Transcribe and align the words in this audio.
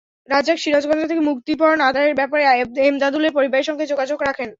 রাজ্জাক 0.29 0.57
সিরাজগঞ্জে 0.59 1.07
থেকে 1.07 1.27
মুক্তিপণ 1.29 1.77
আদায়ের 1.81 2.15
ব্যাপারে 2.15 2.43
এমদাদুলের 2.81 3.35
পরিবারের 3.37 3.67
সঙ্গে 3.69 3.85
যোগাযোগ 3.91 4.19
রাখেন। 4.21 4.49